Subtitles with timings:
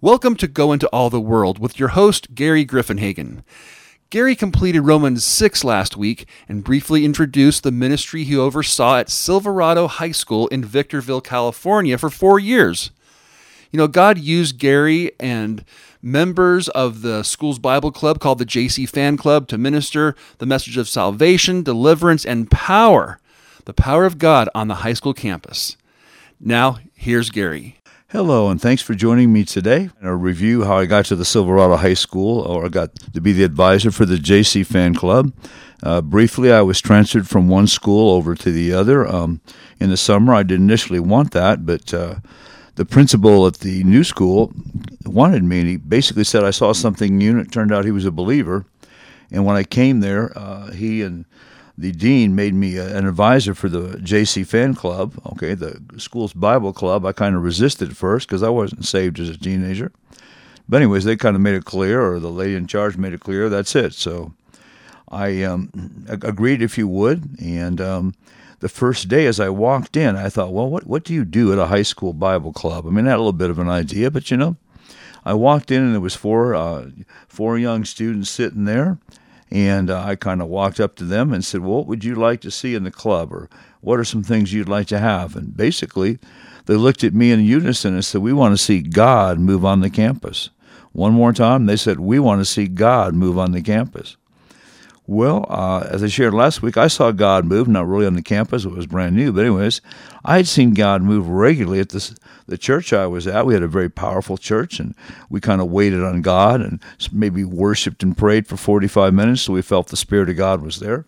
[0.00, 3.42] Welcome to Go Into All the World with your host, Gary Griffenhagen.
[4.10, 9.88] Gary completed Romans 6 last week and briefly introduced the ministry he oversaw at Silverado
[9.88, 12.92] High School in Victorville, California for four years.
[13.72, 15.64] You know, God used Gary and
[16.00, 20.76] members of the school's Bible club called the JC Fan Club to minister the message
[20.76, 23.18] of salvation, deliverance, and power,
[23.64, 25.76] the power of God on the high school campus.
[26.38, 27.77] Now, here's Gary.
[28.10, 29.90] Hello, and thanks for joining me today.
[30.00, 33.20] in A review how I got to the Silverado High School, or I got to
[33.20, 35.30] be the advisor for the JC Fan Club.
[35.82, 39.06] Uh, briefly, I was transferred from one school over to the other.
[39.06, 39.42] Um,
[39.78, 42.14] in the summer, I didn't initially want that, but uh,
[42.76, 44.54] the principal at the new school
[45.04, 47.90] wanted me, and he basically said I saw something new, and it turned out he
[47.90, 48.64] was a believer.
[49.30, 51.26] And when I came there, uh, he and
[51.78, 56.72] the dean made me an advisor for the JC Fan Club, okay, the school's Bible
[56.72, 57.06] club.
[57.06, 59.92] I kind of resisted at first because I wasn't saved as a teenager.
[60.68, 63.20] But, anyways, they kind of made it clear, or the lady in charge made it
[63.20, 63.94] clear, that's it.
[63.94, 64.34] So
[65.08, 65.70] I um,
[66.08, 67.40] agreed if you would.
[67.40, 68.14] And um,
[68.58, 71.52] the first day as I walked in, I thought, well, what, what do you do
[71.52, 72.88] at a high school Bible club?
[72.88, 74.56] I mean, I had a little bit of an idea, but you know,
[75.24, 76.86] I walked in and there was four, uh,
[77.28, 78.98] four young students sitting there
[79.50, 82.40] and uh, I kind of walked up to them and said, What would you like
[82.42, 83.32] to see in the club?
[83.32, 83.48] Or
[83.80, 85.36] what are some things you'd like to have?
[85.36, 86.18] And basically,
[86.66, 89.80] they looked at me in unison and said, We want to see God move on
[89.80, 90.50] the campus.
[90.92, 94.16] One more time, they said, We want to see God move on the campus.
[95.10, 98.20] Well, uh, as I shared last week, I saw God move, not really on the
[98.20, 99.80] campus, it was brand new, but anyways,
[100.22, 102.14] I had seen God move regularly at this,
[102.46, 103.46] the church I was at.
[103.46, 104.94] We had a very powerful church, and
[105.30, 109.54] we kind of waited on God and maybe worshiped and prayed for 45 minutes, so
[109.54, 111.06] we felt the Spirit of God was there.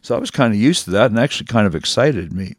[0.00, 2.54] So I was kind of used to that and actually kind of excited me.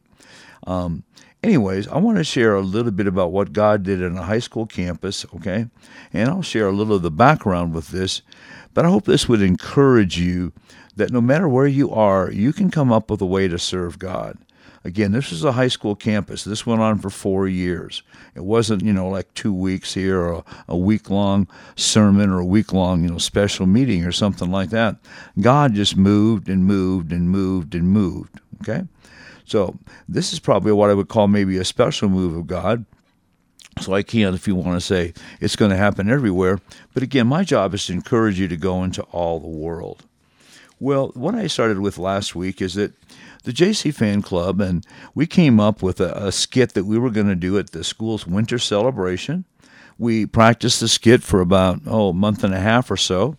[0.67, 1.05] Um,
[1.41, 4.39] anyways, I want to share a little bit about what God did in a high
[4.39, 5.67] school campus, okay?
[6.11, 8.23] And I'll share a little of the background with this,
[8.73, 10.51] but I hope this would encourage you
[10.95, 13.99] that no matter where you are, you can come up with a way to serve
[13.99, 14.37] God.
[14.83, 16.43] Again, this was a high school campus.
[16.43, 18.01] This went on for four years.
[18.33, 22.45] It wasn't, you know, like two weeks here or a, week long sermon or a
[22.45, 24.95] week long, you know, special meeting or something like that.
[25.39, 28.41] God just moved and moved and moved and moved.
[28.61, 28.87] Okay?
[29.45, 29.77] So
[30.09, 32.85] this is probably what I would call maybe a special move of God.
[33.81, 36.59] So I can't, if you want to say it's going to happen everywhere.
[36.93, 40.05] But again, my job is to encourage you to go into all the world.
[40.81, 42.91] Well, what I started with last week is that
[43.43, 44.83] the JC Fan Club, and
[45.13, 47.83] we came up with a, a skit that we were going to do at the
[47.83, 49.45] school's winter celebration.
[49.99, 53.37] We practiced the skit for about, oh, a month and a half or so.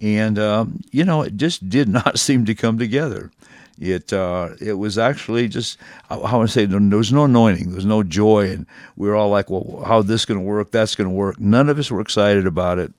[0.00, 3.30] And, um, you know, it just did not seem to come together.
[3.78, 5.78] It uh, it was actually just
[6.08, 8.66] how I say there was no anointing, there was no joy, and
[8.96, 10.70] we were all like, "Well, how this going to work?
[10.70, 12.92] That's going to work." None of us were excited about it,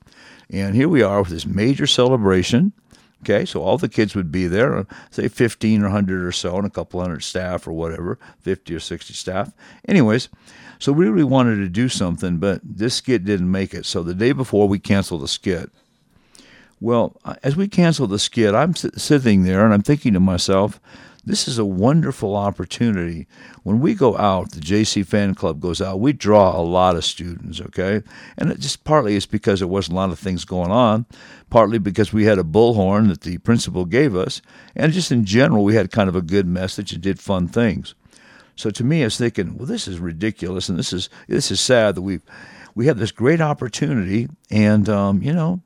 [0.50, 2.72] and here we are with this major celebration,
[3.24, 6.58] Okay, so all the kids would be there, uh, say 15 or 100 or so,
[6.58, 9.50] and a couple hundred staff or whatever, 50 or 60 staff.
[9.88, 10.28] Anyways,
[10.78, 13.86] so we really wanted to do something, but this skit didn't make it.
[13.86, 15.70] So the day before, we canceled the skit.
[16.82, 20.78] Well, uh, as we canceled the skit, I'm sitting there and I'm thinking to myself,
[21.26, 23.26] this is a wonderful opportunity.
[23.62, 27.04] When we go out, the JC Fan Club goes out, we draw a lot of
[27.04, 28.02] students, okay?
[28.36, 31.06] And it just partly it's because there wasn't a lot of things going on,
[31.50, 34.42] partly because we had a bullhorn that the principal gave us,
[34.76, 37.94] and just in general, we had kind of a good message and did fun things.
[38.56, 41.60] So to me, I was thinking, well, this is ridiculous, and this is this is
[41.60, 42.22] sad that we've
[42.74, 45.60] we have this great opportunity, and um, you know,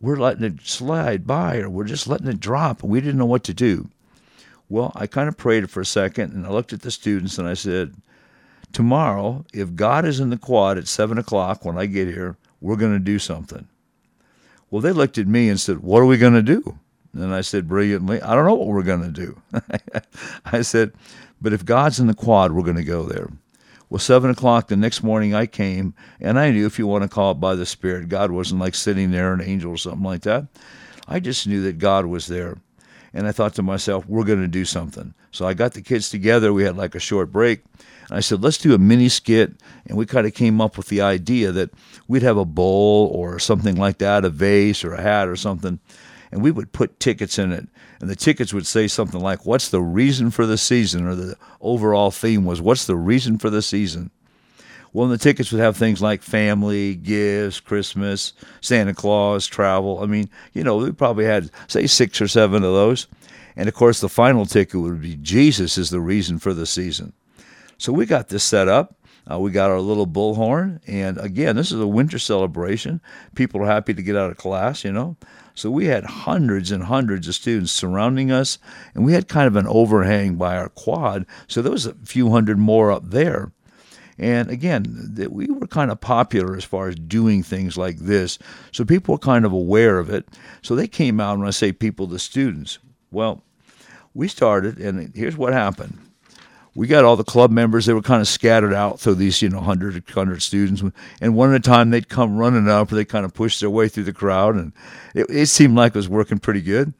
[0.00, 3.26] we're letting it slide by, or we're just letting it drop, and we didn't know
[3.26, 3.88] what to do.
[4.72, 7.46] Well, I kind of prayed for a second and I looked at the students and
[7.46, 7.94] I said,
[8.72, 12.76] Tomorrow, if God is in the quad at 7 o'clock when I get here, we're
[12.76, 13.68] going to do something.
[14.70, 16.78] Well, they looked at me and said, What are we going to do?
[17.12, 19.42] And I said brilliantly, I don't know what we're going to do.
[20.46, 20.94] I said,
[21.42, 23.28] But if God's in the quad, we're going to go there.
[23.90, 27.10] Well, 7 o'clock the next morning, I came, and I knew if you want to
[27.10, 30.22] call it by the Spirit, God wasn't like sitting there, an angel or something like
[30.22, 30.46] that.
[31.06, 32.56] I just knew that God was there.
[33.14, 35.14] And I thought to myself, we're going to do something.
[35.30, 36.52] So I got the kids together.
[36.52, 37.62] We had like a short break.
[38.08, 39.52] And I said, let's do a mini skit.
[39.86, 41.70] And we kind of came up with the idea that
[42.08, 45.78] we'd have a bowl or something like that, a vase or a hat or something.
[46.30, 47.68] And we would put tickets in it.
[48.00, 51.06] And the tickets would say something like, What's the reason for the season?
[51.06, 54.10] Or the overall theme was, What's the reason for the season?
[54.92, 60.00] Well, the tickets would have things like family, gifts, Christmas, Santa Claus, travel.
[60.02, 63.06] I mean, you know, we probably had, say, six or seven of those.
[63.56, 67.12] And of course, the final ticket would be Jesus is the reason for the season.
[67.78, 68.96] So we got this set up.
[69.30, 73.00] Uh, we got our little bullhorn, and again, this is a winter celebration.
[73.36, 75.16] People are happy to get out of class, you know.
[75.54, 78.58] So we had hundreds and hundreds of students surrounding us,
[78.94, 81.24] and we had kind of an overhang by our quad.
[81.46, 83.52] So there was a few hundred more up there.
[84.18, 88.38] And again, we were kind of popular as far as doing things like this.
[88.70, 90.28] So people were kind of aware of it.
[90.62, 92.78] So they came out, when I say people, the students.
[93.10, 93.42] Well,
[94.14, 95.98] we started, and here's what happened
[96.74, 97.86] we got all the club members.
[97.86, 100.82] They were kind of scattered out through these, you know, 100, 100 students.
[101.20, 103.70] And one at a time, they'd come running up, or they kind of pushed their
[103.70, 104.54] way through the crowd.
[104.54, 104.72] And
[105.14, 106.94] it, it seemed like it was working pretty good.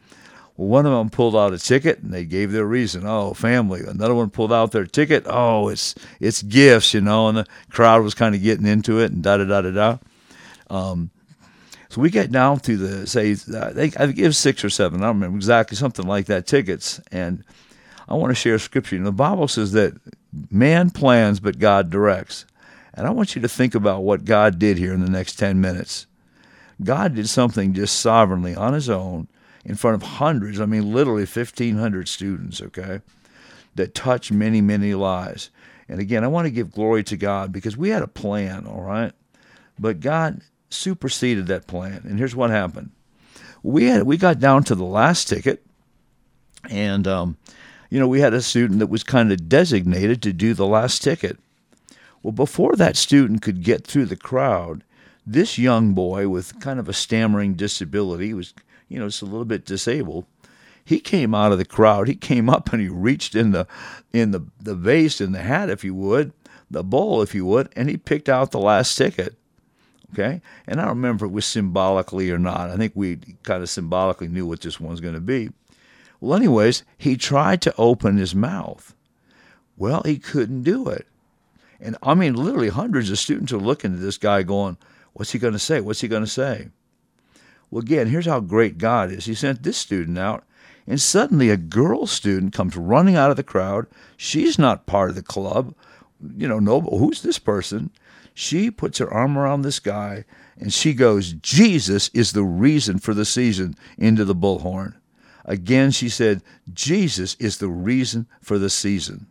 [0.62, 3.05] One of them pulled out a ticket, and they gave their reason.
[3.06, 3.82] Oh, family.
[3.87, 5.25] Another one pulled out their ticket.
[5.26, 7.29] Oh, it's it's gifts, you know.
[7.29, 9.99] And the crowd was kind of getting into it, and da da da da da.
[10.70, 11.11] Um,
[11.88, 15.03] so we get down to the say, uh, they I give six or seven.
[15.03, 17.44] I don't remember exactly something like that tickets, and
[18.08, 18.97] I want to share a scripture.
[18.97, 19.94] And the Bible says that
[20.50, 22.47] man plans, but God directs.
[22.94, 25.61] And I want you to think about what God did here in the next 10
[25.61, 26.06] minutes.
[26.82, 29.29] God did something just sovereignly on his own
[29.64, 33.00] in front of hundreds, I mean, literally 1,500 students, okay,
[33.75, 35.50] that touched many, many lives.
[35.88, 38.82] And again, I want to give glory to God because we had a plan, all
[38.82, 39.12] right?
[39.79, 42.03] But God superseded that plan.
[42.05, 42.91] And here's what happened.
[43.62, 45.65] We had we got down to the last ticket,
[46.69, 47.37] and um,
[47.91, 51.03] you know, we had a student that was kind of designated to do the last
[51.03, 51.38] ticket.
[52.23, 54.82] Well, before that student could get through the crowd,
[55.26, 58.55] this young boy with kind of a stammering disability, was,
[58.93, 60.27] you know, just a little bit disabled,
[60.85, 62.09] he came out of the crowd.
[62.09, 63.67] He came up and he reached in the
[64.12, 66.33] in the, the vase in the hat, if you would,
[66.71, 69.37] the bowl, if you would, and he picked out the last ticket.
[70.12, 70.43] Okay?
[70.67, 72.71] And I remember it was symbolically or not.
[72.71, 75.50] I think we kind of symbolically knew what this one's going to be.
[76.21, 78.94] Well, anyways, he tried to open his mouth.
[79.77, 81.06] Well, he couldn't do it.
[81.81, 84.77] And I mean, literally hundreds of students are looking at this guy going,
[85.15, 85.81] What's he going to say?
[85.81, 86.69] What's he going to say?
[87.72, 89.24] Well, again, here's how great God is.
[89.24, 90.44] He sent this student out,
[90.86, 93.86] and suddenly a girl student comes running out of the crowd.
[94.19, 95.74] She's not part of the club.
[96.36, 97.90] You know, no, who's this person?
[98.34, 100.24] She puts her arm around this guy
[100.58, 104.94] and she goes, Jesus is the reason for the season into the bullhorn.
[105.44, 106.42] Again, she said,
[106.72, 109.26] Jesus is the reason for the season.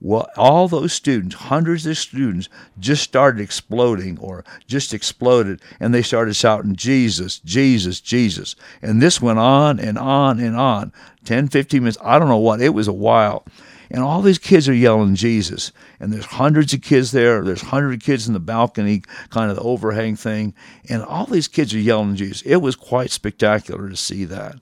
[0.00, 2.48] Well, all those students, hundreds of students,
[2.78, 8.56] just started exploding or just exploded, and they started shouting, Jesus, Jesus, Jesus.
[8.82, 10.92] And this went on and on and on
[11.24, 11.98] 10, 15 minutes.
[12.02, 12.60] I don't know what.
[12.60, 13.46] It was a while.
[13.90, 15.72] And all these kids are yelling Jesus.
[16.00, 17.42] And there's hundreds of kids there.
[17.42, 20.54] There's hundreds of kids in the balcony, kind of the overhang thing.
[20.88, 22.42] And all these kids are yelling Jesus.
[22.42, 24.56] It was quite spectacular to see that.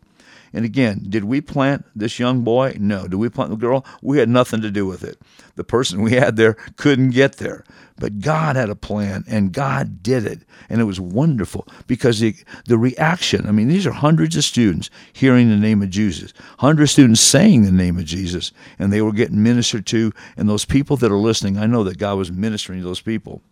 [0.54, 2.76] And again, did we plant this young boy?
[2.78, 3.08] No.
[3.08, 3.84] Did we plant the girl?
[4.02, 5.20] We had nothing to do with it.
[5.56, 7.64] The person we had there couldn't get there.
[7.98, 10.42] But God had a plan and God did it.
[10.68, 12.36] And it was wonderful because the,
[12.66, 16.90] the reaction I mean, these are hundreds of students hearing the name of Jesus, hundreds
[16.90, 20.12] of students saying the name of Jesus, and they were getting ministered to.
[20.36, 23.42] And those people that are listening, I know that God was ministering to those people.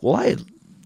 [0.00, 0.36] Well, I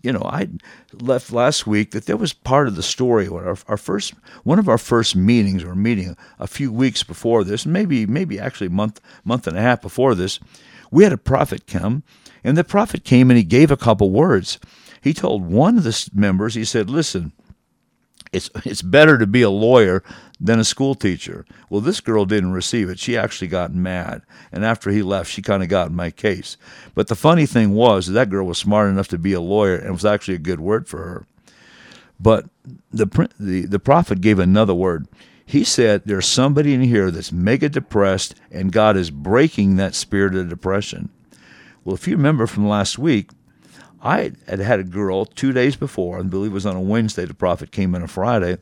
[0.02, 0.49] you know, I
[0.93, 3.28] left last week that there was part of the story.
[3.28, 7.64] Our, our first, one of our first meetings or meeting a few weeks before this,
[7.64, 10.40] maybe maybe actually month month and a half before this,
[10.90, 12.02] we had a prophet come,
[12.43, 14.58] and the prophet came and he gave a couple words.
[15.00, 17.32] He told one of the members, he said, "Listen,
[18.32, 20.02] it's it's better to be a lawyer
[20.42, 21.46] than a school teacher.
[21.70, 22.99] Well, this girl didn't receive it.
[22.99, 26.56] She actually got mad, and after he left, she kind of got in my case.
[26.94, 29.87] But the funny thing was that girl was smart enough to be a lawyer, and
[29.87, 31.26] it was actually a good word for her.
[32.18, 32.46] But
[32.90, 33.06] the
[33.38, 35.06] the the prophet gave another word.
[35.46, 40.34] He said, "There's somebody in here that's mega depressed, and God is breaking that spirit
[40.34, 41.11] of depression."
[41.84, 43.30] Well, if you remember from last week,
[44.02, 47.25] I had had a girl two days before, I believe it was on a Wednesday,
[47.25, 48.58] the prophet came in a Friday.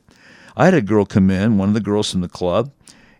[0.55, 2.71] I had a girl come in, one of the girls from the club,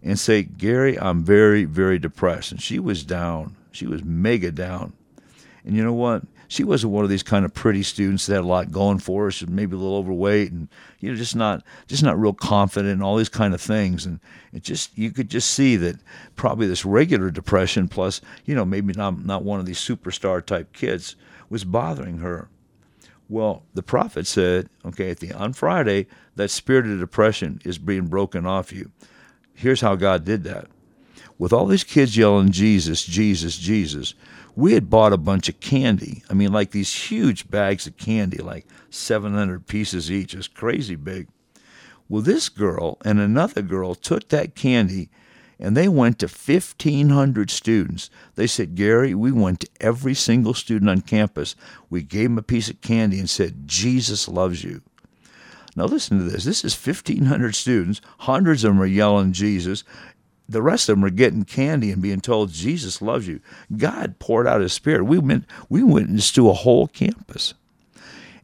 [0.03, 2.51] and say, Gary, I'm very, very depressed.
[2.51, 3.55] And she was down.
[3.71, 4.93] She was mega down.
[5.63, 6.23] And you know what?
[6.47, 9.23] She wasn't one of these kind of pretty students that had a lot going for
[9.23, 9.31] her.
[9.31, 10.67] She was maybe a little overweight and
[10.99, 14.05] you know just not just not real confident and all these kind of things.
[14.05, 14.19] And
[14.51, 15.95] it just you could just see that
[16.35, 20.73] probably this regular depression plus you know maybe not not one of these superstar type
[20.73, 21.15] kids
[21.49, 22.49] was bothering her.
[23.31, 28.45] Well, the prophet said, okay, the on Friday, that spirit of depression is being broken
[28.45, 28.91] off you.
[29.53, 30.67] Here's how God did that.
[31.37, 34.15] With all these kids yelling Jesus, Jesus, Jesus,
[34.53, 36.23] we had bought a bunch of candy.
[36.29, 40.33] I mean, like these huge bags of candy, like 700 pieces each.
[40.33, 41.29] It's crazy big.
[42.09, 45.09] Well, this girl and another girl took that candy
[45.61, 48.09] and they went to 1,500 students.
[48.35, 51.55] They said, Gary, we went to every single student on campus.
[51.89, 54.81] We gave them a piece of candy and said, Jesus loves you.
[55.75, 56.43] Now, listen to this.
[56.43, 58.01] This is 1,500 students.
[58.19, 59.83] Hundreds of them are yelling Jesus.
[60.49, 63.39] The rest of them are getting candy and being told, Jesus loves you.
[63.77, 65.03] God poured out his spirit.
[65.03, 67.53] We, went, we witnessed to a whole campus.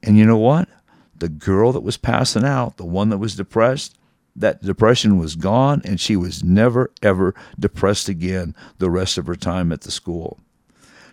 [0.04, 0.70] And you know what?
[1.18, 3.98] The girl that was passing out, the one that was depressed,
[4.38, 9.36] that depression was gone and she was never, ever depressed again the rest of her
[9.36, 10.40] time at the school.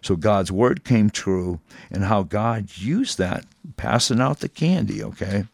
[0.02, 3.46] So God's word came true and how God used that,
[3.78, 5.44] passing out the candy, okay,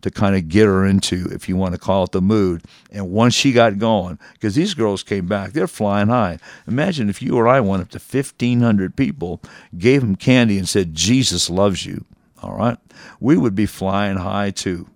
[0.00, 2.64] to kind of get her into, if you want to call it the mood.
[2.90, 6.38] And once she got going, because these girls came back, they're flying high.
[6.66, 9.40] Imagine if you or I went up to 1,500 people,
[9.78, 12.04] gave them candy, and said, Jesus loves you.
[12.42, 12.78] All right?
[13.20, 14.88] We would be flying high too.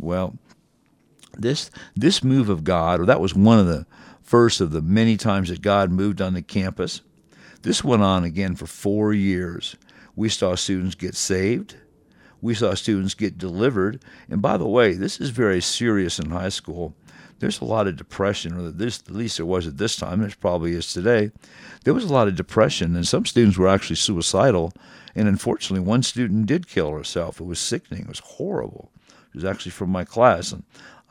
[0.00, 0.34] Well,
[1.38, 3.86] this this move of God, or that was one of the
[4.22, 7.02] first of the many times that God moved on the campus.
[7.62, 9.76] This went on again for four years.
[10.16, 11.76] We saw students get saved.
[12.40, 14.02] We saw students get delivered.
[14.28, 16.94] And by the way, this is very serious in high school.
[17.38, 20.30] There's a lot of depression, or this, at least there was at this time, there
[20.40, 21.32] probably is today.
[21.84, 24.72] There was a lot of depression, and some students were actually suicidal.
[25.14, 27.40] And unfortunately, one student did kill herself.
[27.40, 28.02] It was sickening.
[28.02, 28.92] It was horrible.
[29.08, 30.52] It was actually from my class.
[30.52, 30.62] And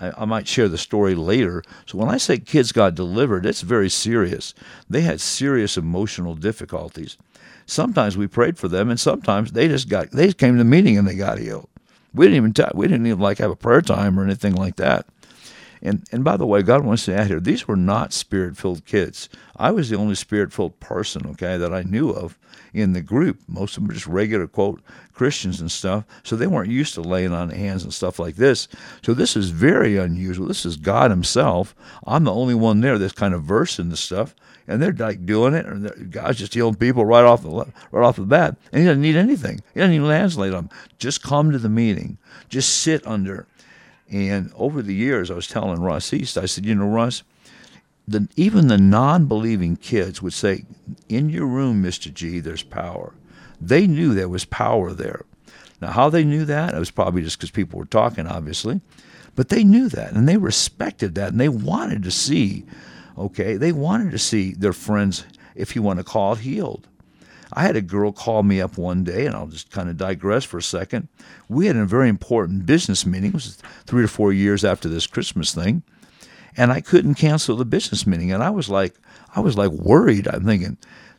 [0.02, 1.64] I, I might share the story later.
[1.86, 4.54] So when I say kids got delivered, it's very serious.
[4.90, 7.18] They had serious emotional difficulties.
[7.66, 10.66] Sometimes we prayed for them, and sometimes they just got they just came to the
[10.66, 11.70] meeting and they got healed.
[12.14, 15.06] We didn't even we didn't even like have a prayer time or anything like that.
[15.82, 18.86] And and by the way, God wants to add here, these were not spirit filled
[18.86, 19.30] kids.
[19.56, 22.38] I was the only spirit filled person, okay, that I knew of
[22.74, 23.40] in the group.
[23.48, 24.82] Most of them were just regular quote
[25.14, 26.06] Christians and stuff.
[26.24, 28.68] So they weren't used to laying on hands and stuff like this.
[29.04, 30.48] So this is very unusual.
[30.48, 31.76] This is God Himself.
[32.06, 34.36] I'm the only one there that's kind of versed in this stuff.
[34.68, 38.16] And they're like doing it, and God's just healing people right off the right off
[38.16, 39.60] the bat, and He doesn't need anything.
[39.74, 40.70] He doesn't even translate them.
[40.98, 42.20] Just come to the meeting.
[42.48, 43.48] Just sit under
[44.12, 47.24] and over the years, I was telling Russ East, I said, you know, Russ,
[48.08, 50.66] the, even the non believing kids would say,
[51.08, 52.14] in your room, Mr.
[52.14, 53.14] G, there's power.
[53.62, 55.22] They knew there was power there.
[55.82, 56.74] Now, how they knew that?
[56.74, 58.82] It was probably just because people were talking, obviously.
[59.36, 62.66] But they knew that and they respected that and they wanted to see,
[63.18, 65.26] okay, they wanted to see their friends,
[65.56, 66.88] if you want to call it, healed.
[67.54, 70.44] I had a girl call me up one day, and I'll just kind of digress
[70.44, 71.08] for a second.
[71.50, 73.30] We had a very important business meeting.
[73.30, 75.84] It was three or four years after this Christmas thing,
[76.56, 78.32] and I couldn't cancel the business meeting.
[78.32, 78.96] And I was like,
[79.36, 80.28] I was like worried.
[80.28, 80.78] I'm thinking,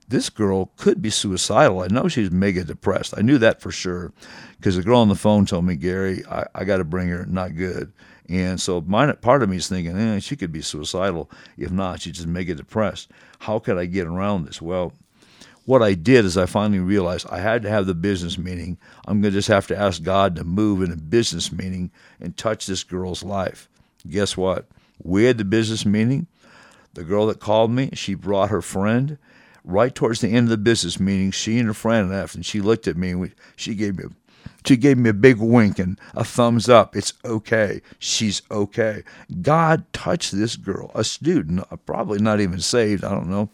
[0.08, 1.80] this girl could be suicidal.
[1.80, 3.14] I know she's mega depressed.
[3.16, 4.12] I knew that for sure
[4.58, 7.24] because the girl on the phone told me, Gary, I, I got to bring her.
[7.26, 7.92] Not good.
[8.28, 11.30] And so mine, part of me is thinking, eh, she could be suicidal.
[11.58, 13.10] If not, she's just mega depressed.
[13.40, 14.62] How could I get around this?
[14.62, 14.92] Well,
[15.72, 18.76] what I did is I finally realized I had to have the business meeting.
[19.06, 22.36] I'm going to just have to ask God to move in a business meeting and
[22.36, 23.70] touch this girl's life.
[24.06, 24.66] Guess what?
[25.02, 26.26] We had the business meeting.
[26.92, 29.16] The girl that called me, she brought her friend.
[29.64, 32.60] Right towards the end of the business meeting, she and her friend left, and she
[32.60, 34.04] looked at me and we, she gave me
[34.66, 36.94] she gave me a big wink and a thumbs up.
[36.94, 37.80] It's okay.
[37.98, 39.04] She's okay.
[39.40, 43.48] God touched this girl, a student, probably not even saved, I don't know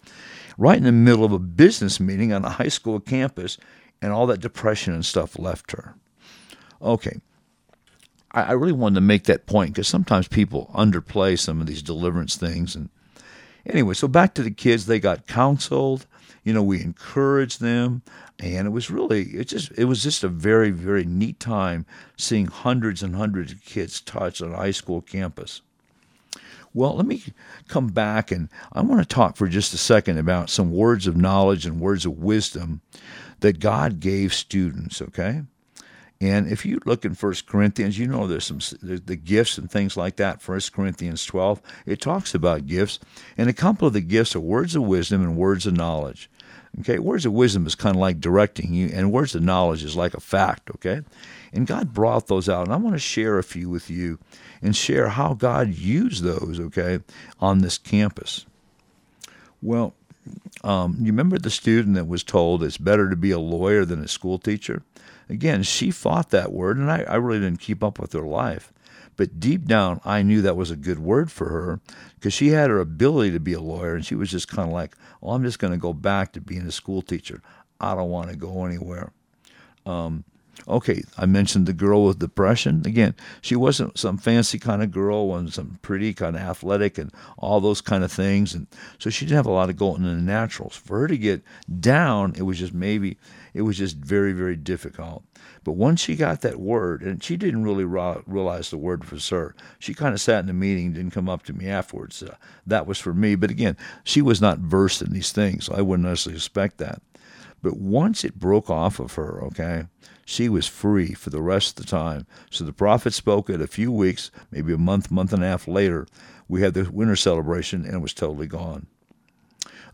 [0.58, 3.56] right in the middle of a business meeting on a high school campus,
[4.02, 5.94] and all that depression and stuff left her.
[6.82, 7.20] Okay.
[8.32, 11.82] I, I really wanted to make that point because sometimes people underplay some of these
[11.82, 12.76] deliverance things.
[12.76, 12.90] And
[13.66, 16.06] anyway, so back to the kids, they got counseled.
[16.44, 18.02] You know, we encouraged them,
[18.38, 21.84] and it was really it just it was just a very very neat time
[22.16, 25.60] seeing hundreds and hundreds of kids touched on a high school campus.
[26.75, 27.22] Well, let me
[27.68, 31.16] come back and I want to talk for just a second about some words of
[31.16, 32.80] knowledge and words of wisdom
[33.40, 35.42] that God gave students, okay?
[36.20, 39.96] And if you look in 1 Corinthians, you know there's some the gifts and things
[39.96, 40.46] like that.
[40.46, 42.98] 1 Corinthians 12, it talks about gifts,
[43.37, 46.28] and a couple of the gifts are words of wisdom and words of knowledge.
[46.80, 49.96] Okay, words of wisdom is kind of like directing you, and words of knowledge is
[49.96, 50.70] like a fact.
[50.70, 51.02] Okay,
[51.52, 54.18] and God brought those out, and I want to share a few with you
[54.62, 57.00] and share how God used those, okay,
[57.40, 58.46] on this campus.
[59.62, 59.94] Well,
[60.64, 64.02] um, you remember the student that was told it's better to be a lawyer than
[64.02, 64.82] a school teacher?
[65.28, 68.72] Again, she fought that word, and I, I really didn't keep up with her life.
[69.16, 71.80] But deep down, I knew that was a good word for her
[72.14, 74.72] because she had her ability to be a lawyer, and she was just kind of
[74.72, 77.42] like, "Oh, I'm just going to go back to being a school teacher.
[77.80, 79.12] I don't want to go anywhere."
[79.84, 80.22] Um,
[80.66, 82.82] Okay, I mentioned the girl with depression.
[82.84, 87.12] Again, she wasn't some fancy kind of girl, wasn't some pretty kind of athletic and
[87.36, 88.54] all those kind of things.
[88.54, 88.66] And
[88.98, 90.76] so she didn't have a lot of going in the naturals.
[90.76, 91.42] For her to get
[91.80, 93.16] down, it was just maybe,
[93.54, 95.22] it was just very, very difficult.
[95.64, 99.54] But once she got that word, and she didn't really realize the word was her,
[99.78, 102.22] she kind of sat in the meeting, didn't come up to me afterwards.
[102.22, 102.36] Uh,
[102.66, 103.34] that was for me.
[103.34, 107.02] But again, she was not versed in these things, so I wouldn't necessarily expect that.
[107.62, 109.86] But once it broke off of her, okay,
[110.24, 112.26] she was free for the rest of the time.
[112.50, 115.66] So the prophet spoke it a few weeks, maybe a month, month and a half
[115.66, 116.06] later.
[116.48, 118.86] We had the winter celebration and it was totally gone.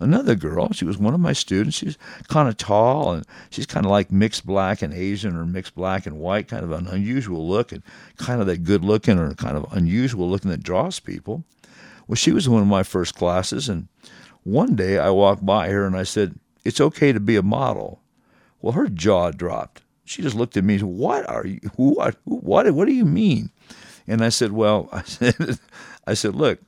[0.00, 1.76] Another girl, she was one of my students.
[1.76, 1.97] She's
[2.28, 6.04] kind of tall and she's kind of like mixed black and Asian or mixed black
[6.04, 7.83] and white, kind of an unusual look and
[8.16, 11.44] kind of that good looking or kind of unusual looking that draws people.
[12.06, 13.88] Well, she was one of my first classes and
[14.42, 18.00] one day I walked by her and I said, It's okay to be a model.
[18.61, 19.83] Well, her jaw dropped.
[20.04, 21.61] She just looked at me and said, What are you?
[21.76, 22.16] What?
[22.25, 22.71] What?
[22.71, 23.50] What do you mean?
[24.06, 25.59] And I said, Well, I said,
[26.06, 26.61] I said, Look,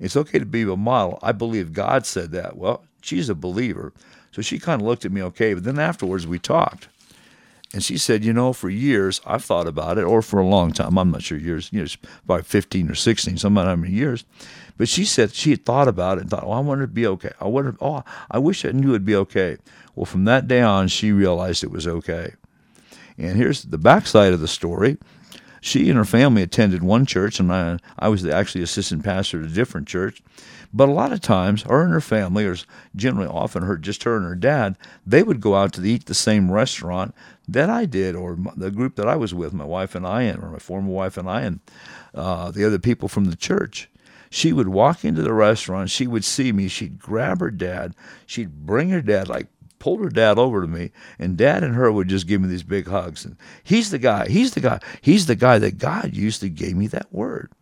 [0.00, 1.18] it's okay to be a model.
[1.22, 2.56] I believe God said that.
[2.56, 3.92] Well, she's a believer.
[4.32, 5.54] So she kind of looked at me okay.
[5.54, 6.88] But then afterwards, we talked.
[7.72, 10.72] And she said, You know, for years, I've thought about it, or for a long
[10.72, 10.98] time.
[10.98, 11.88] I'm not sure years, you know,
[12.24, 14.24] about 15 or 16, some how many years.
[14.76, 17.06] But she said she had thought about it and thought, Oh, I wonder it'd be
[17.06, 17.32] okay.
[17.40, 19.58] I wonder, oh, I wish I knew it'd be okay.
[19.94, 22.34] Well, from that day on, she realized it was okay.
[23.18, 24.98] And here's the backside of the story.
[25.60, 29.46] She and her family attended one church, and I, I was actually assistant pastor at
[29.46, 30.20] a different church.
[30.74, 32.56] But a lot of times, her and her family, or
[32.96, 34.76] generally often her, just her and her dad,
[35.06, 37.14] they would go out to eat the same restaurant
[37.46, 40.42] that I did, or the group that I was with, my wife and I, and
[40.42, 41.60] or my former wife and I, and
[42.14, 43.88] uh, the other people from the church.
[44.34, 48.64] She would walk into the restaurant, she would see me, she'd grab her dad, she'd
[48.64, 49.48] bring her dad like
[49.78, 52.62] pulled her dad over to me, and dad and her would just give me these
[52.62, 53.26] big hugs.
[53.26, 56.74] And he's the guy, he's the guy, he's the guy that God used to give
[56.74, 57.52] me that word,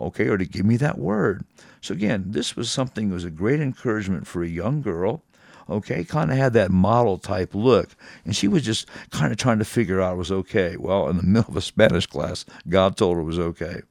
[0.00, 1.44] okay, or to give me that word.
[1.82, 5.22] So again, this was something that was a great encouragement for a young girl.
[5.68, 9.58] Okay, kind of had that model type look, and she was just kind of trying
[9.58, 10.78] to figure out it was okay.
[10.78, 13.82] Well, in the middle of a Spanish class, God told her it was okay.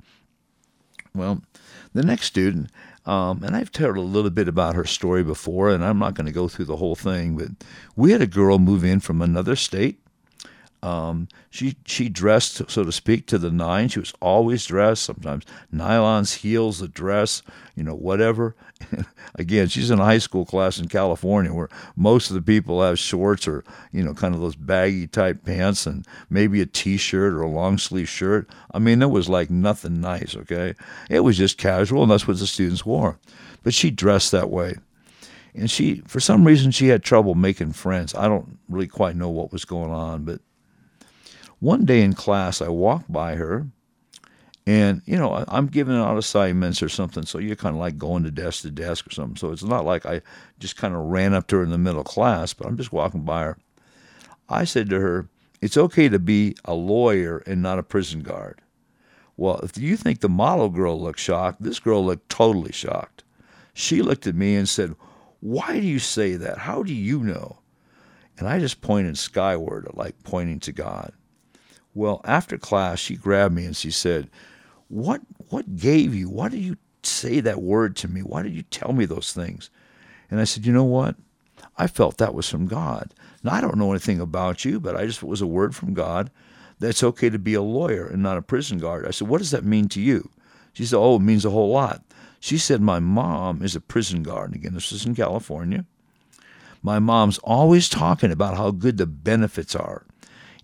[1.16, 1.44] Well,
[1.94, 2.70] the next student
[3.06, 6.26] um, and I've told a little bit about her story before, and I'm not going
[6.26, 7.50] to go through the whole thing, but
[7.96, 10.00] we had a girl move in from another state.
[10.84, 13.88] Um, she she dressed, so to speak, to the nine.
[13.88, 15.04] She was always dressed.
[15.04, 17.42] Sometimes nylons, heels, a dress,
[17.74, 18.54] you know, whatever.
[19.36, 23.00] Again, she's in a high school class in California where most of the people have
[23.00, 27.44] shorts or you know, kind of those baggy type pants and maybe a t-shirt or
[27.44, 28.50] a long sleeve shirt.
[28.74, 30.36] I mean, it was like nothing nice.
[30.36, 30.76] Okay,
[31.10, 33.18] it was just casual, and that's what the students wore.
[33.64, 34.76] But she dressed that way
[35.56, 39.30] and she for some reason she had trouble making friends i don't really quite know
[39.30, 40.42] what was going on but
[41.64, 43.66] one day in class, I walked by her,
[44.68, 48.24] and you know I'm giving out assignments or something, so you're kind of like going
[48.24, 49.38] to desk to desk or something.
[49.38, 50.22] So it's not like I
[50.60, 52.92] just kind of ran up to her in the middle of class, but I'm just
[52.92, 53.58] walking by her.
[54.50, 55.30] I said to her,
[55.62, 58.60] "It's okay to be a lawyer and not a prison guard."
[59.38, 63.24] Well, if you think the model girl looked shocked, this girl looked totally shocked.
[63.74, 64.96] She looked at me and said,
[65.40, 66.60] Why do you say that?
[66.60, 67.60] How do you know?
[68.38, 71.14] And I just pointed skyward, like pointing to God.
[71.94, 74.30] Well, after class, she grabbed me and she said,
[74.88, 76.30] "What what gave you?
[76.30, 78.22] Why did you say that word to me?
[78.22, 79.70] Why did you tell me those things?"
[80.32, 81.16] And I said, "You know what?
[81.78, 83.14] I felt that was from God.
[83.44, 85.94] Now I don't know anything about you, but I just it was a word from
[85.94, 86.32] God
[86.80, 89.52] That's okay to be a lawyer and not a prison guard." I said, "What does
[89.52, 90.32] that mean to you?"
[90.74, 92.04] She said, "Oh, it means a whole lot."
[92.40, 94.56] She said, "My mom is a prison guard.
[94.56, 95.86] Again, this is in California."
[96.82, 100.06] My mom's always talking about how good the benefits are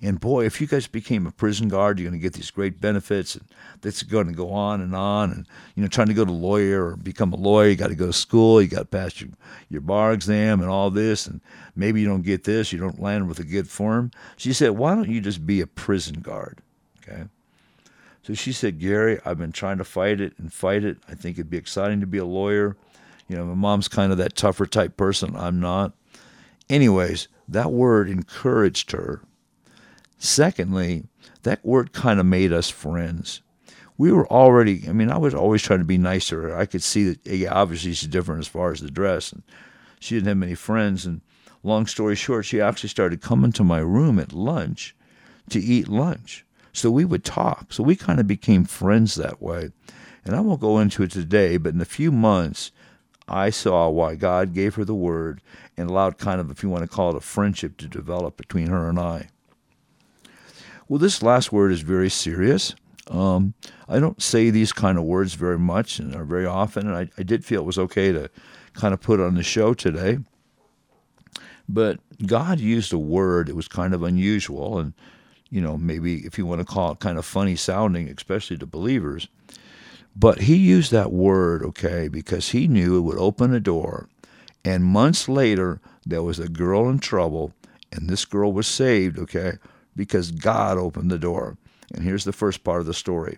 [0.02, 2.80] and boy, if you guys became a prison guard, you're going to get these great
[2.80, 3.46] benefits, and
[3.82, 5.32] that's going to go on and on.
[5.32, 7.96] And you know, trying to go to lawyer or become a lawyer, you got to
[7.96, 9.32] go to school, you got to pass your
[9.70, 11.42] your bar exam and all this, and
[11.76, 14.12] maybe you don't get this, you don't land with a good firm.
[14.38, 16.62] She said, "Why don't you just be a prison guard?"
[17.04, 17.24] Okay.
[18.24, 20.98] So she said, "Gary, I've been trying to fight it and fight it.
[21.10, 22.78] I think it'd be exciting to be a lawyer.
[23.28, 25.36] You know, my mom's kind of that tougher type person.
[25.36, 25.94] I'm not."
[26.70, 29.24] Anyways, that word encouraged her
[30.20, 31.06] Secondly,
[31.44, 33.42] that word kind of made us friends.
[33.98, 36.56] We were already, I mean, I was always trying to be nice to her.
[36.56, 39.32] I could see that, yeah, obviously she's different as far as the dress.
[39.32, 39.44] And
[40.00, 41.06] she didn't have many friends.
[41.06, 41.22] And
[41.64, 44.96] long story short, she actually started coming to my room at lunch
[45.50, 46.46] to eat lunch.
[46.74, 47.74] So we would talk.
[47.74, 49.72] So we kind of became friends that way.
[50.26, 52.72] And I won't go into it today, but in a few months,
[53.28, 55.42] I saw why God gave her the word
[55.78, 58.68] and allowed kind of, if you want to call it a friendship, to develop between
[58.68, 59.30] her and I.
[60.90, 62.74] Well, this last word is very serious.
[63.12, 63.54] Um,
[63.88, 67.10] I don't say these kind of words very much and or very often, and I,
[67.16, 68.32] I did feel it was okay to
[68.74, 70.18] kind of put on the show today.
[71.68, 74.94] But God used a word that was kind of unusual, and
[75.52, 78.66] you know maybe if you want to call it kind of funny sounding, especially to
[78.66, 79.28] believers.
[80.16, 84.10] But He used that word, okay, because He knew it would open a door,
[84.66, 87.54] and months later there was a girl in trouble,
[87.92, 89.60] and this girl was saved, okay,
[89.96, 91.58] because God opened the door.
[91.94, 93.38] And here's the first part of the story.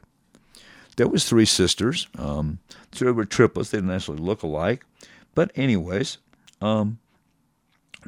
[0.98, 2.08] There was three sisters.
[2.18, 2.60] Um,
[2.92, 3.70] so were triplets.
[3.70, 4.86] They didn't actually look alike.
[5.34, 6.18] But anyways,
[6.60, 7.00] um,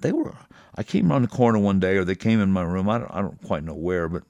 [0.02, 0.34] they were.
[0.76, 2.90] I came around the corner one day, or they came in my room.
[2.90, 4.24] I don't, I don't quite know where, but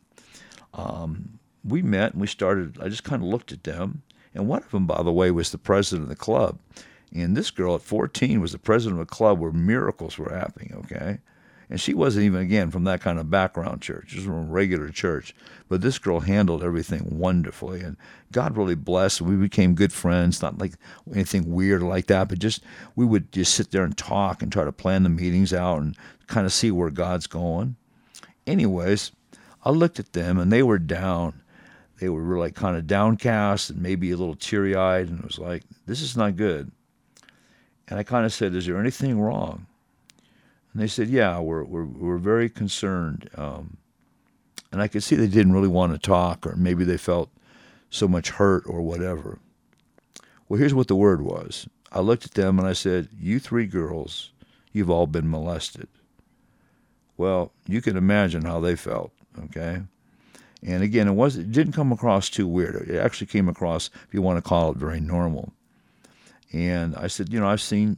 [0.73, 2.77] um, we met and we started.
[2.81, 5.51] I just kind of looked at them, and one of them, by the way, was
[5.51, 6.59] the president of the club.
[7.13, 10.73] And this girl at 14 was the president of a club where miracles were happening.
[10.85, 11.19] Okay,
[11.69, 14.89] and she wasn't even, again, from that kind of background church, just from a regular
[14.89, 15.35] church.
[15.69, 17.81] But this girl handled everything wonderfully.
[17.81, 17.97] And
[18.31, 19.21] God really blessed.
[19.21, 20.73] We became good friends, not like
[21.13, 22.63] anything weird like that, but just
[22.95, 25.97] we would just sit there and talk and try to plan the meetings out and
[26.27, 27.75] kind of see where God's going.
[28.45, 29.11] Anyways,
[29.63, 31.41] I looked at them and they were down.
[31.99, 35.07] They were really kind of downcast and maybe a little teary eyed.
[35.07, 36.71] And it was like, this is not good.
[37.87, 39.67] And I kind of said, Is there anything wrong?
[40.73, 43.77] And they said, "Yeah, we're we're we're very concerned." Um,
[44.71, 47.29] and I could see they didn't really want to talk, or maybe they felt
[47.89, 49.39] so much hurt or whatever.
[50.49, 51.67] Well, here's what the word was.
[51.91, 54.31] I looked at them and I said, "You three girls,
[54.71, 55.87] you've all been molested."
[57.17, 59.11] Well, you can imagine how they felt.
[59.45, 59.83] Okay.
[60.65, 62.89] And again, it was it didn't come across too weird.
[62.89, 65.53] It actually came across, if you want to call it, very normal.
[66.51, 67.97] And I said, you know, I've seen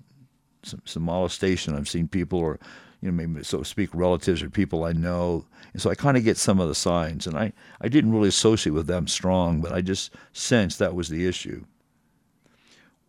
[0.65, 1.75] some, some molestation.
[1.75, 2.59] I've seen people, or
[3.01, 6.17] you know, maybe so to speak, relatives or people I know, and so I kind
[6.17, 7.27] of get some of the signs.
[7.27, 11.09] And I I didn't really associate with them strong, but I just sensed that was
[11.09, 11.65] the issue.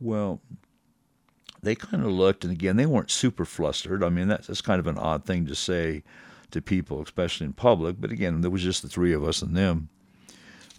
[0.01, 0.41] Well,
[1.63, 4.05] they kind of looked, and again, they weren't super flustered.
[4.05, 6.03] I mean, that's, that's kind of an odd thing to say
[6.51, 8.01] to people, especially in public.
[8.01, 9.89] But again, there was just the three of us and them.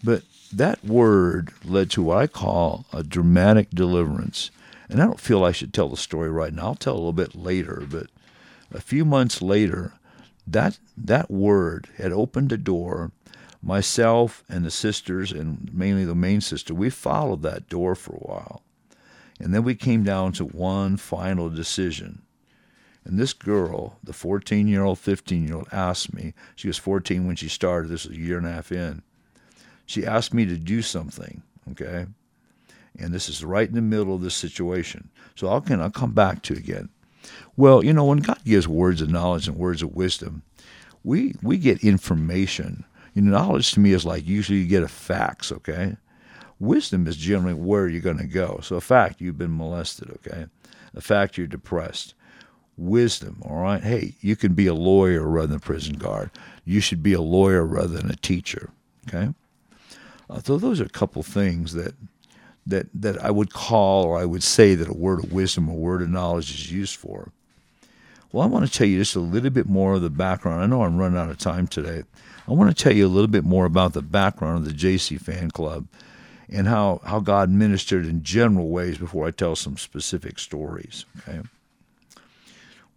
[0.02, 4.50] But that word led to what I call a dramatic deliverance.
[4.88, 6.66] And I don't feel I should tell the story right now.
[6.66, 8.06] I'll tell a little bit later, but
[8.72, 9.92] a few months later,
[10.46, 13.12] that that word had opened a door.
[13.60, 18.20] Myself and the sisters, and mainly the main sister, we followed that door for a
[18.20, 18.62] while.
[19.40, 22.22] And then we came down to one final decision.
[23.04, 27.26] And this girl, the 14 year old, 15 year old, asked me, she was 14
[27.26, 29.02] when she started, this was a year and a half in.
[29.86, 32.06] She asked me to do something, okay?
[32.98, 35.10] And this is right in the middle of this situation.
[35.36, 36.88] So I'll, I'll come back to again.
[37.56, 40.42] Well, you know, when God gives words of knowledge and words of wisdom,
[41.04, 42.84] we we get information.
[43.14, 45.96] You know, knowledge to me is like usually you get a facts, okay?
[46.60, 48.60] Wisdom is generally where you're going to go.
[48.62, 50.46] So a fact, you've been molested, okay?
[50.94, 52.14] A fact, you're depressed.
[52.76, 53.82] Wisdom, all right?
[53.82, 56.30] Hey, you can be a lawyer rather than a prison guard.
[56.64, 58.70] You should be a lawyer rather than a teacher,
[59.08, 59.34] okay?
[60.30, 61.94] Uh, so those are a couple things that
[62.68, 65.72] that, that I would call or I would say that a word of wisdom or
[65.72, 67.32] a word of knowledge is used for.
[68.30, 70.62] Well, I want to tell you just a little bit more of the background.
[70.62, 72.02] I know I'm running out of time today.
[72.46, 75.20] I want to tell you a little bit more about the background of the JC
[75.20, 75.86] Fan Club
[76.50, 81.06] and how, how God ministered in general ways before I tell some specific stories.
[81.18, 81.40] Okay.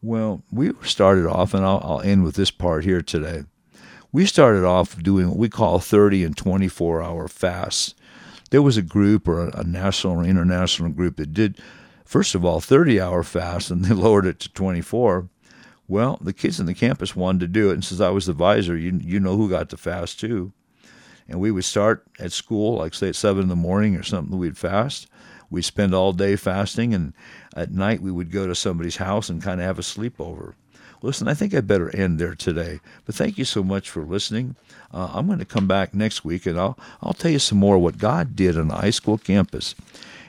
[0.02, 3.44] Well, we started off, and I'll, I'll end with this part here today.
[4.12, 7.94] We started off doing what we call 30 and 24 hour fasts
[8.52, 11.60] there was a group or a, a national or international group that did,
[12.06, 15.28] first of all, 30 hour fast and they lowered it to 24.
[15.88, 18.32] Well, the kids in the campus wanted to do it, and since I was the
[18.32, 20.54] advisor, you you know who got the fast too.
[21.28, 24.38] And we would start at school, like say at seven in the morning or something.
[24.38, 25.08] We'd fast.
[25.50, 27.14] We'd spend all day fasting, and
[27.58, 30.54] at night we would go to somebody's house and kind of have a sleepover.
[31.04, 32.80] Listen, I think I better end there today.
[33.06, 34.56] But thank you so much for listening.
[34.94, 37.78] Uh, I'm going to come back next week and I'll I'll tell you some more
[37.78, 39.74] what God did on the high school campus.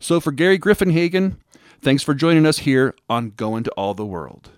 [0.00, 1.36] So for Gary Griffenhagen,
[1.80, 4.50] thanks for joining us here on Go Into All the World.